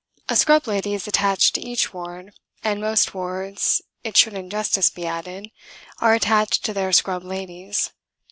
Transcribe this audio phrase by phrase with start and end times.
[0.29, 4.89] A scrub lady is attached to each ward; and most wards, it should in justice
[4.89, 5.51] be added,
[5.99, 7.91] are attached to their scrub ladies.